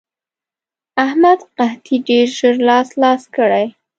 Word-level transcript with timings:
احمد 1.05 1.39
قطعې 1.57 1.97
ډېر 2.07 2.27
ژر 2.37 2.55
لاس 2.69 2.89
لاس 3.01 3.23
کړې. 3.35 3.65